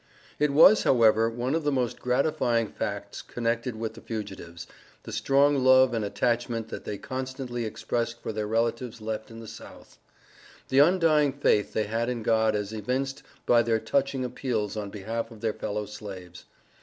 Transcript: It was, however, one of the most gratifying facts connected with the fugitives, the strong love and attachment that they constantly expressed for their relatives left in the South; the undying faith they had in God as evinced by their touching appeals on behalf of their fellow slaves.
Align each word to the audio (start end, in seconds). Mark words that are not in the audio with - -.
It 0.39 0.49
was, 0.49 0.81
however, 0.81 1.29
one 1.29 1.53
of 1.53 1.63
the 1.63 1.71
most 1.71 1.99
gratifying 1.99 2.69
facts 2.69 3.21
connected 3.21 3.75
with 3.75 3.93
the 3.93 4.01
fugitives, 4.01 4.65
the 5.03 5.11
strong 5.11 5.57
love 5.63 5.93
and 5.93 6.03
attachment 6.03 6.69
that 6.69 6.85
they 6.85 6.97
constantly 6.97 7.65
expressed 7.65 8.19
for 8.19 8.31
their 8.33 8.47
relatives 8.47 8.99
left 8.99 9.29
in 9.29 9.41
the 9.41 9.47
South; 9.47 9.99
the 10.69 10.79
undying 10.79 11.31
faith 11.31 11.73
they 11.73 11.83
had 11.85 12.09
in 12.09 12.23
God 12.23 12.55
as 12.55 12.73
evinced 12.73 13.21
by 13.45 13.61
their 13.61 13.79
touching 13.79 14.25
appeals 14.25 14.75
on 14.75 14.89
behalf 14.89 15.29
of 15.29 15.41
their 15.41 15.53
fellow 15.53 15.85
slaves. 15.85 16.45